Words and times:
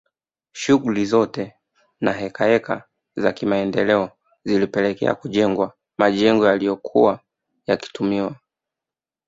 Shughuli 0.53 1.05
zote 1.05 1.55
na 2.01 2.13
hekaheka 2.13 2.83
za 3.15 3.33
kimaendeleo 3.33 4.09
zilipelekea 4.43 5.15
kujengwa 5.15 5.73
majengo 5.97 6.47
yaliyokuwa 6.47 7.19
yakitumiwa 7.67 8.35